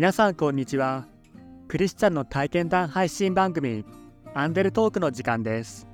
[0.00, 1.06] 皆さんこんにちは。
[1.68, 3.84] クリスチャンの体験談配信番組
[4.32, 5.86] アンデルトークの時間です。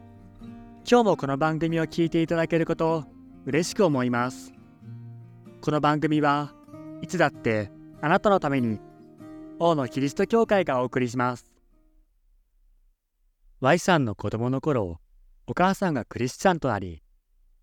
[0.89, 3.05] 今日もこの番組を聞いていただけること
[3.47, 4.53] 嬉しく思います。
[5.61, 6.55] この番組は
[7.03, 8.79] いつだってあなたのために
[9.59, 11.45] 王のキリスト教会がお送りします。
[13.59, 15.01] Y さんの子供の頃
[15.49, 17.03] お母さんがクリスチャンとなり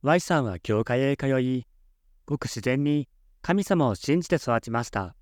[0.02, 1.66] Y さんは教会へ通い
[2.25, 3.07] ごく自然に
[3.41, 5.16] 神様を信じて育ちました。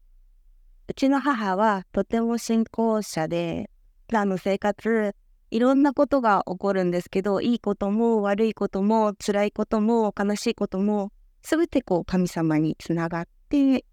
[0.91, 3.69] うちの母はとても信仰者で、
[4.07, 5.15] 普段の生活、
[5.49, 13.85] いろんなことが起こるんですけど、いいことも悪いことも辛いことも悲しいことも、すべてこう神様につながって、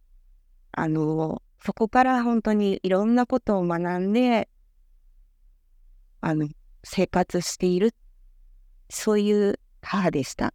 [0.73, 4.49] あの、そこから本当にいろんなことを学んで、
[6.21, 6.49] あの、
[6.83, 7.95] 生活している、
[8.90, 10.52] そういう母でした。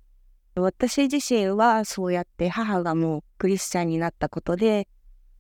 [0.55, 4.89] 私自身はそうやって母がもうクリスチャンになったことで、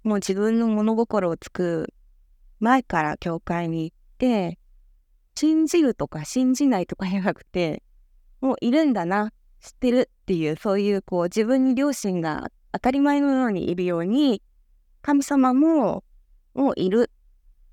[0.03, 1.93] もう自分の物心をつく
[2.59, 4.59] 前から教会に行って、
[5.35, 7.83] 信じるとか信じないとかじゃなくて、
[8.41, 14.41] もういるんだな、知ってるっていう、そういうこう自分に両親が当たり前のようにいるように、
[15.01, 16.03] 神様も
[16.53, 17.09] もういる。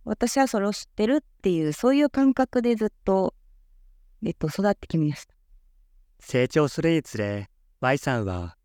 [0.04, 3.34] 私はそれを知ってるっていう、そういう感覚でずっと、
[4.24, 5.34] えっと、育ってきました。
[6.20, 7.48] 成長するにつれ
[7.80, 8.56] Y さんは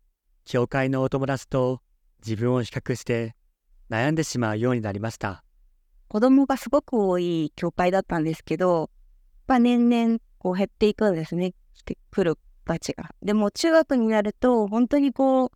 [0.44, 1.80] 教会のお友達と
[2.24, 3.35] 自分を比較して
[3.90, 5.42] 悩んでしまうようになりました。
[6.08, 8.90] 子供がすごく多い教会だったんですけど、
[9.46, 11.54] まあ、年々こう減っていくんですね。
[11.74, 13.10] してくる子たちが。
[13.22, 15.50] でも中学になると本当にこう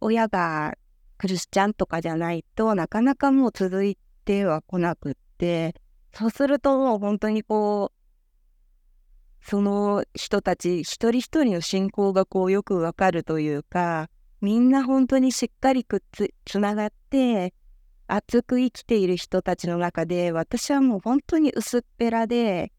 [0.00, 0.74] 親が
[1.18, 5.74] クリスチャンとかじゃないとなかなかもう続いては来なくって。
[6.12, 17.54] そうするともう本当にこうその人たち一人一人の信仰がこうよくわかるというかみんな本当にしっかりくっつつながって
[18.12, 22.72] 熱く生きている人たちの中で私はもう本当に薄っぺらで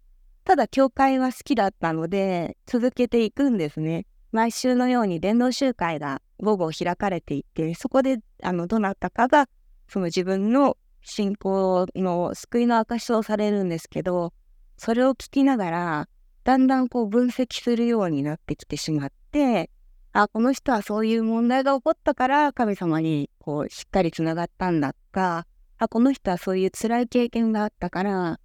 [0.43, 4.05] ただ教会は好きだったので続けていくんですね。
[4.31, 9.47] 毎週のように伝道集会が午後開かれていてそこであのどなたかが
[9.87, 14.33] その自分の信仰の救いの証をされるんですけど
[14.77, 16.09] それを聞きながら
[16.43, 19.69] だんだんこう分析するようになってきてしまって
[20.13, 25.45] あこの人はそういう問題が起こったから神様にこうしっかりつながったんだとか
[25.77, 28.39] あこの人はそういう辛い経験があったから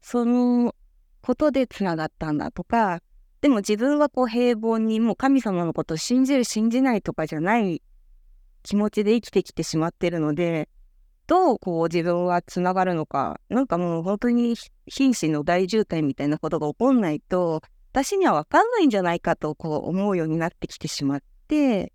[0.00, 0.74] その
[1.20, 3.00] ことでつながったんだとか
[3.40, 7.82] でも自分はこう平凡にもう神様のことを信じる信じないとかじゃない
[8.62, 10.68] 気持ちで生きてきてしまってるので
[11.26, 14.54] どうこう自分はつながるのかなんかもう本当に
[14.86, 17.62] 瀕死の大渋滞みたいなことが起こんないと
[17.92, 21.92] 私には分かんないんじゃないかとこう思うようになってきてしまって。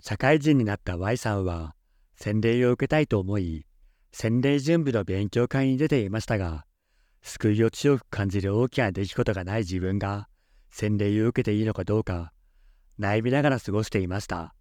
[0.00, 1.74] 社会人になった Y さんは
[2.16, 3.64] 洗礼を受けたいと思い
[4.10, 6.66] 洗礼準備の勉強会に出ていましたが
[7.22, 10.28] 救いを強く感じる大きな出来事がない自分が
[10.70, 12.32] 洗礼を受けていいのかどうか
[12.98, 14.54] 悩みながら過ごしていました。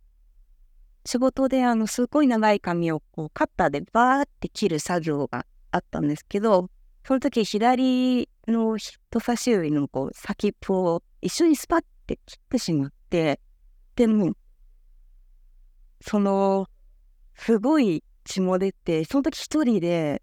[1.06, 6.70] 仕事であのすごい長い髪をこうカッターでバーって切る作業があったんですけど
[7.06, 13.40] その時左の人差し指のこう先っぽを一緒にスパッて切ってしまって、
[13.96, 14.34] でも、
[16.02, 16.68] その、
[17.36, 20.22] すごい血も出て、その時一人で、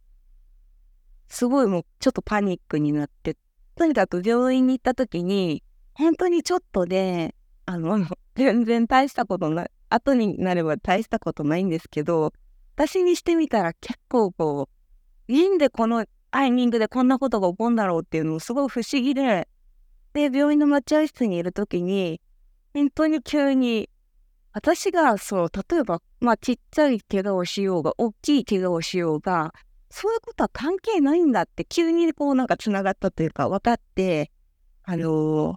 [1.29, 3.37] すごいもうちょっとパニックになって、
[3.77, 5.63] とにかく病院に行った時に、
[5.95, 7.35] 本当にちょっとで、
[7.67, 12.33] あの、全然大したことない、後になれば大したことないんですけど、
[12.77, 14.69] 私にしてみたら結構こ
[15.29, 19.49] う、いいんでこのタイミングでこんなことが起こるんだろうっていうのもすごい不思議で、
[20.13, 22.21] で、病院の待合室にいる時に、
[22.75, 23.89] 本当に急に、
[24.53, 29.53] 私がそう、例えば、まあちっちゃい怪我をしようが、大きい怪我をしようが、
[29.91, 34.31] そういうことは関係ないんだって急にこうなんかつながったというか分かって、
[34.85, 35.57] あのー、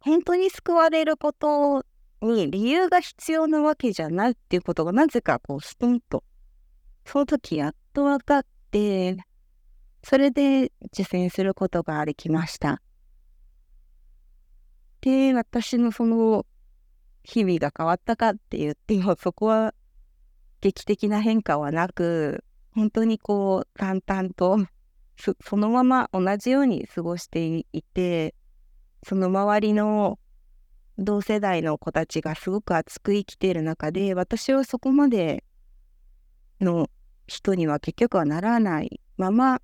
[0.00, 1.84] 本当に救われること
[2.22, 6.24] に理由が必要なわけじゃないっていうことがなぜかこうストンと、
[7.04, 9.18] その時やっと分かって、
[10.04, 12.82] それで実践することができました。
[15.00, 16.46] で、私のその
[17.22, 19.74] 日々が変わったかって言っても、そこは
[20.60, 24.58] 劇的な変化はなく、本当にこう淡々と
[25.16, 28.34] そのまま同じように過ごしていて、
[29.06, 30.18] その周りの
[30.98, 35.44] 同世代の子たちがすごく熱く生きている中で、私はそこまで
[36.60, 36.90] の
[37.26, 39.62] 人には結局はならないまま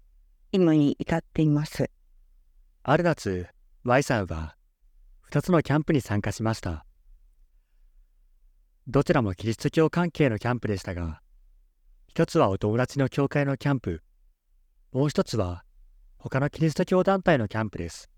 [0.53, 1.91] 今に至っています。
[2.83, 3.47] ある夏、
[3.85, 4.57] Y さんは
[5.31, 6.85] 2つのキャンプに参加しました。
[8.89, 11.21] どちらもキリスト教関係のキャンプでしたが、
[12.09, 14.03] 一つはお友達の教会のキャンプ、
[14.93, 15.63] もう一つは
[16.19, 18.11] 他のキリスト教団体のキャンプです。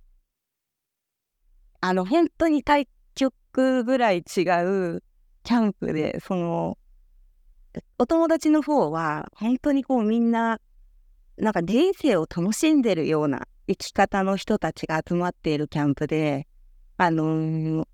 [1.83, 5.03] あの、本当に対局ぐらい違う
[5.43, 6.79] キャンプで、その、
[7.99, 10.59] お友達の方は本当にこうみんな、
[11.37, 16.47] なんか人生を楽しんでるような生き方の人たちが集まっているキャンプで、
[16.97, 17.87] あのー、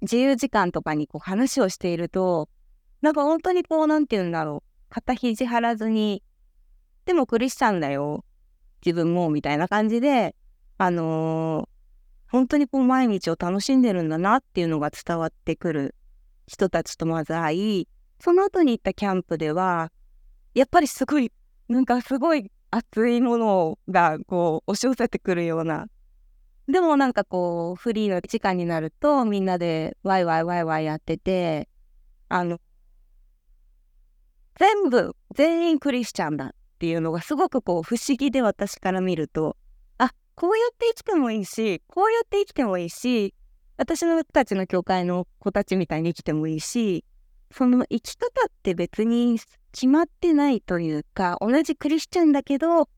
[0.00, 2.48] 自由時間とかにこう話をしていると、
[3.00, 4.68] なんか本当にこう、なんて言うんだろう。
[4.90, 6.22] 肩肘張らずに、
[7.04, 8.24] でもクリスチャンだよ。
[8.84, 10.34] 自分も、みたいな感じで、
[10.78, 11.68] あのー、
[12.30, 15.94] 本当にこう毎日を楽しんでるんだなっていうのが伝わってくる
[16.46, 17.88] 人たちとまず会い、
[18.20, 19.92] その後に行ったキャンプでは、
[20.54, 21.32] やっぱりすごい、
[21.68, 25.86] なんかすごい熱いものがこう押し寄せてくるような。
[26.66, 31.68] でもなんかこう、フリーの時間になるとみんなでワイワイワイワイやってて、
[32.28, 32.58] あの、
[34.56, 39.56] 全部、全員クリスチャンだっていうのがすごくこう不思議で私から見ると、
[39.98, 43.34] あ、こうやって生きてもいいし、こうやって生きてもいいし、
[43.76, 47.04] 私のたちの教会の子たちみたいに生きてもいいし、
[47.50, 49.38] その生き方って別に
[49.72, 52.88] 決まってないというか、同じクリスチャンだけど、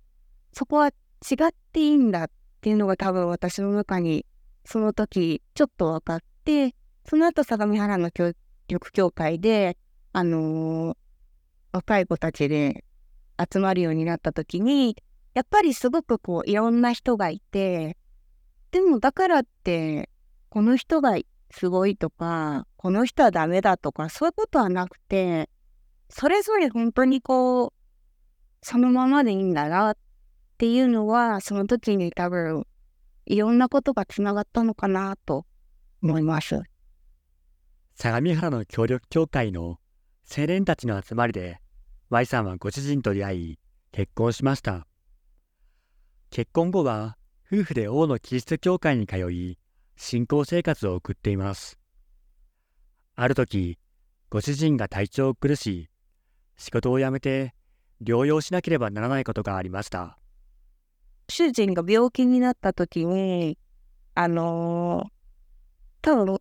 [0.53, 2.31] そこは違っていいんだっ
[2.61, 4.27] ていうのが多分私の中に
[4.65, 6.75] その時ちょっと分かって、
[7.05, 8.33] その後相模原の教
[8.69, 9.77] 育協会で、
[10.13, 10.97] あのー、
[11.73, 12.85] 若い子たちで
[13.53, 14.97] 集まるようになった時に、
[15.35, 17.97] やっぱりすごくこういろんな人がいて、
[18.71, 20.11] でもだからって、
[20.49, 21.17] この人が
[21.51, 25.51] すごいとか、この人はダメだとか、そういうことはなくて、
[26.09, 27.73] それぞれ本当にこう、
[28.63, 29.97] そのままでいいんだなっ
[30.57, 32.67] ていうのは、その時に多分、
[33.27, 35.45] いろんなことがつながったのかなと
[36.03, 36.63] 思います。
[37.97, 39.79] 相模原の協力協会の
[40.35, 41.59] 青年たちの集まりで
[42.09, 43.59] Y さんはご主人と出会い
[43.93, 44.87] 結婚しました
[46.31, 47.19] 結婚後は
[47.53, 49.59] 夫婦で王のキリスト教会に通い
[49.97, 51.80] 信仰生活を送っています
[53.17, 53.79] ある時
[54.29, 55.89] ご主人が体調を崩し
[56.57, 57.55] 仕事を辞めて
[58.03, 60.19] 療養しなければならないことがありました
[61.29, 63.59] 主人が病気になった時に
[64.15, 65.09] あのー、
[66.03, 66.39] 多分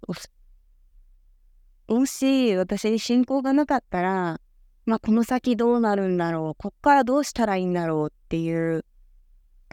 [1.89, 4.39] もし私に信仰がなかったら、
[4.85, 8.85] まあ、この先どうなるんだろう、こっからどうしたらいいんだろうっていう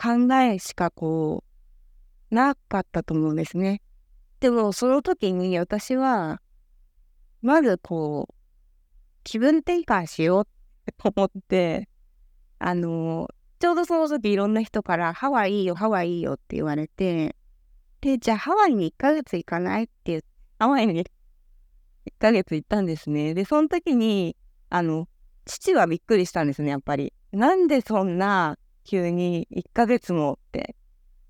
[0.02, 1.44] 考えしかこ
[2.31, 3.82] う、なかったと思うんですね。
[4.40, 6.40] でも、その時に私は、
[7.43, 8.35] まずこう、
[9.25, 11.88] 気分転換しようって思って、
[12.59, 13.29] あの、
[13.59, 17.37] ちょうどその時いろんな人から、ハワイいいよ、ハワイいいよって言われて、
[18.00, 20.27] で、じゃあハワイに1ヶ月行かないって言って、
[20.59, 21.05] ハワイに1
[22.19, 23.35] ヶ月行ったんですね。
[23.35, 24.37] で、その時に、
[24.71, 25.09] あの、
[25.44, 27.12] 父はびっくりしたんですね、やっぱり。
[27.33, 30.77] なんでそんな急に1ヶ月もって。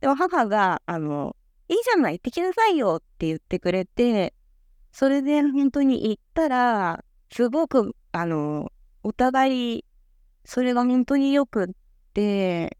[0.00, 1.36] でも母が、あの、
[1.68, 4.34] いいじゃない、行ってきなさいよって言ってくれて、
[4.98, 8.72] それで本当に行ったら、すごく、あの、
[9.02, 9.84] お互い、
[10.46, 11.66] それが本当によくっ
[12.14, 12.78] て、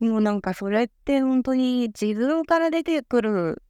[0.00, 3.62] もうなんかそれって本当に自分から出てくる、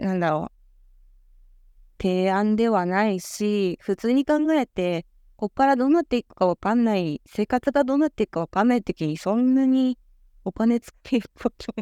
[0.00, 5.06] なんだろう、提案ではないし、普通に考えて、
[5.36, 9.96] こっからどうなっていくかわかんない、生活がどうなっていくかわかんない時に、そんなに
[10.44, 11.72] お金つけること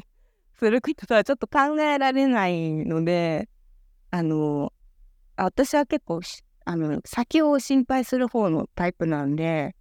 [0.59, 3.49] することはちょっと考えられないので、
[4.11, 4.73] あの、
[5.37, 6.21] 私は結構、
[6.65, 9.75] あの、先を心配する方のタイプなんで、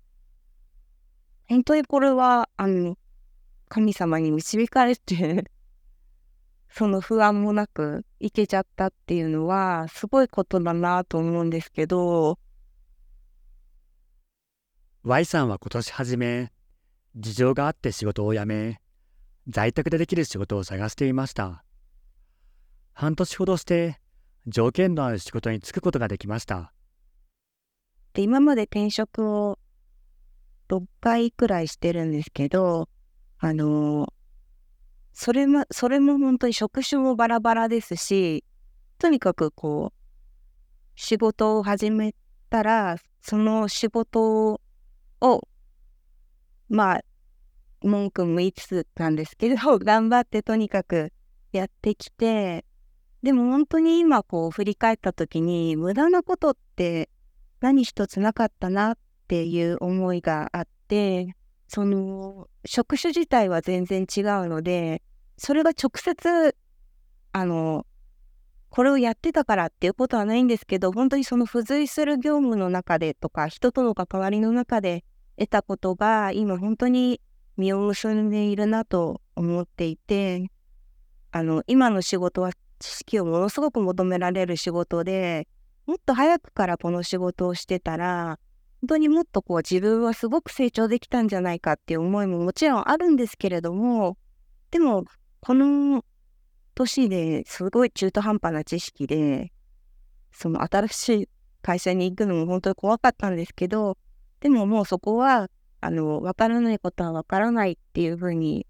[1.48, 2.98] 本当にこれは、あの、
[3.70, 5.46] 神様に導かれて
[6.70, 12.40] その不安もなく行けちゃったっていうのはすごいことだなと思うんですけど。
[15.04, 16.52] Y さんは今年初め
[17.16, 18.82] 事情があって仕事を辞め
[19.48, 21.64] 在宅でできる仕事を探していました。
[22.94, 24.00] 半年ほどして
[24.50, 26.74] 条件のある仕事に就くことができました。
[28.14, 29.60] で今まで転職を
[30.70, 32.90] 6回くらいしてるんですけど
[33.40, 34.12] あの
[35.22, 38.46] それも、それも本当に職種もバラバラですし、
[39.00, 40.00] とにかくこう、
[40.96, 42.16] 仕事を始め
[42.50, 44.62] たら、その仕事
[45.20, 45.48] を、
[46.70, 47.02] まあ、
[47.82, 51.12] 文句も言いつつなんですけど、頑張ってとにかく
[51.52, 52.64] やってきて、
[53.24, 57.10] でも本当に今こう振り返った時に、無駄なことって
[57.60, 58.98] 何一つなかったなっ
[59.28, 61.36] ていう思いがあって、
[61.68, 65.02] その職種自体は全然違うので、
[65.38, 66.56] それが直接、
[67.32, 67.86] あの、
[68.70, 75.04] これをやってたからっていうことはないんですけど、本当にその付随する業務の中でとか、人との関わりの中で
[75.38, 77.20] 得たことが、今本当に
[77.58, 80.50] 実を結んでいるなと思っていて、
[81.32, 85.48] あの、今の仕事は知識をものすごく求められる仕事で、
[85.86, 88.40] もっと早くからこの仕事をしてたら、
[88.82, 94.18] 本当にもっとこう自分はすごく成長できたんじゃないかっていう思いももちろんあるんですけれども、
[94.72, 95.06] でも、
[95.42, 96.04] この
[96.76, 99.52] 年ですごい中途半端な知識で、
[100.32, 101.30] その新しい
[101.62, 103.98] 会社に行くのも本当に怖かったんですけど、
[104.40, 105.50] でももうそこは、
[105.82, 108.66] あの、わからないことはわからないっていうふうに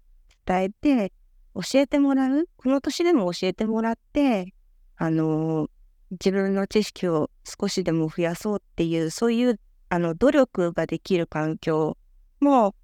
[0.46, 1.12] 伝えて、
[1.54, 4.54] 教えてもらう、この年でも教えてもらって、
[4.96, 5.68] あの、
[6.12, 11.96] 自分の知識を少しでも増やそうっていう、そういう、あの、努力ができる環境
[12.40, 12.74] も、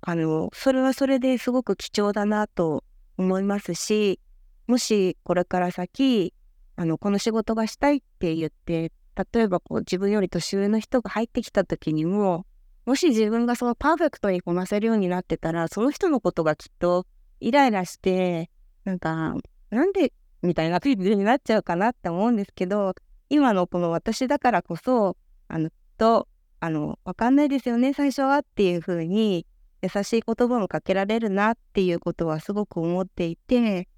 [0.00, 2.84] あの、それはそれですごく貴重だなと
[3.16, 4.20] 思いますし、
[4.66, 6.34] もしこれから先、
[6.76, 8.92] あの、この仕事がしたいって言って、
[9.32, 12.46] 例えばこう自分より年上の人が入ってきた時にも、
[12.84, 17.06] もし自分がそのパーフェクトにこなせるようになってたら、その人のことがきっと
[17.40, 18.50] イライラして、
[18.84, 19.34] なんか、
[19.70, 20.12] なんで
[20.42, 22.94] みたいな感じになっちゃうかなって思うんですけど、
[23.28, 25.16] 今のこの私だからこそ、
[25.48, 26.28] あの、と、
[26.60, 29.46] あの、わかんないですよね、最初はっていうふうに、
[29.82, 33.88] 優しい言葉もかけられるなっていうことはすごく思っていて、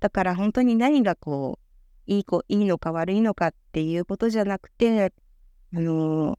[0.00, 1.70] だから本当に何がこう、
[2.06, 5.12] いい子、いいのか悪いのかっていうことじゃなくて、
[5.74, 6.38] あの、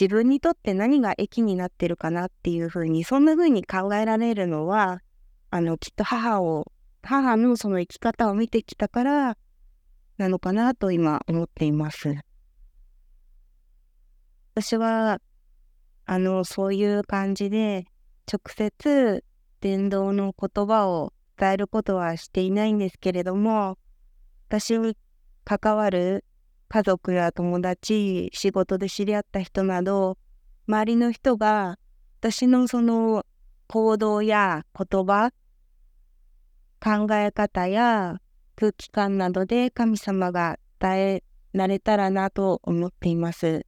[0.00, 5.00] 自分にとって何が益になってるかなっていうふうに、そんなふうに考えられるのは、
[5.54, 9.36] あの、きっと母を、母のその生き方を見てきたから、
[10.16, 12.16] なのかなと今思っています。
[14.54, 15.20] 私は、
[16.06, 17.84] あの、そういう感じで、
[18.26, 19.22] 直接、
[19.60, 23.76] 伝道の言葉を伝えることはしていないんですけれども、
[24.48, 24.96] 私に
[25.44, 26.24] 関わる
[26.68, 30.16] 家族や友達、仕事で知り合った人など、
[30.66, 31.78] 周りの人が
[32.20, 33.26] 私のその
[33.66, 35.30] 行動や言葉、
[36.82, 38.20] 考え方や
[38.56, 43.64] 空気感などで神様が伝えられたらなと思っています。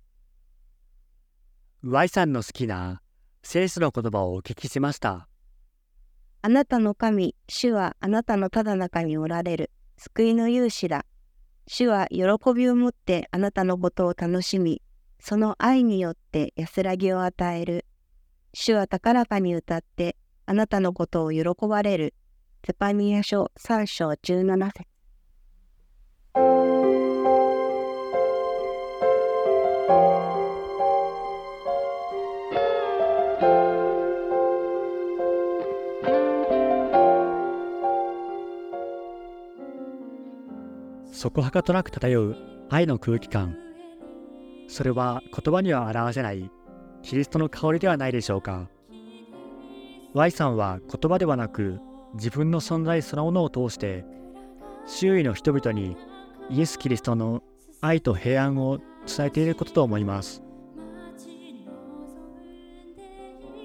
[1.85, 3.03] Y さんの好きな
[3.45, 5.29] 聖書の言葉をお聞きしました。
[6.43, 11.07] あなたの神、主はあなたのただ中におられる、救いの勇士だ。
[11.69, 14.83] 主は喜びを持ってあなたのことを楽しみ、
[15.21, 17.87] その愛によって安らぎを与える。
[18.55, 20.17] 主は高らかに歌って
[20.47, 22.15] あなたのことを喜ばれる。
[22.67, 24.87] ゼパニア書3章17節
[41.13, 42.37] そこはかとなく漂う
[42.71, 43.59] 愛の空気感。
[44.69, 46.51] それは言葉には表せない
[47.03, 48.71] キリストの香りではないでしょうか。
[50.15, 51.79] Y さんは言葉ではなく
[52.15, 54.05] 自分の存在そのものを通して
[54.87, 55.97] 周囲の人々に
[56.51, 57.43] イエス・キリストの
[57.81, 60.43] 愛と平安を伝えていることと思います。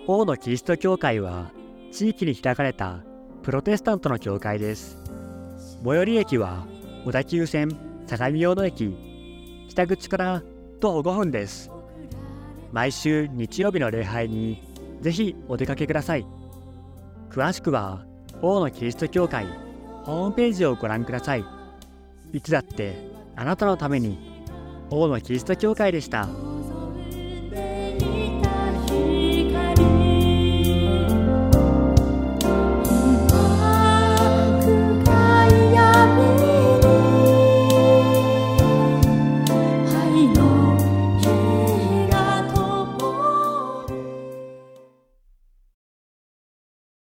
[0.08, 1.51] 王のキリスト教会は
[1.91, 3.03] 地域に開かれた
[3.44, 4.98] プロテスタントの教会です。
[5.84, 6.65] 最寄り駅は
[7.06, 7.77] 小田急線
[8.08, 8.96] 相模大野駅
[9.70, 10.44] 北口から
[10.79, 11.70] 徒歩5分です。
[12.72, 14.63] 毎週日曜日の礼拝に
[15.01, 16.25] ぜひお出かけください。
[17.29, 18.09] 詳しくは
[18.41, 19.48] 王のキリスト教会
[20.03, 21.46] ホームページをご覧ください
[22.31, 22.96] いつだって
[23.36, 24.17] あなたのために
[24.89, 26.27] 王のキリスト教会でした。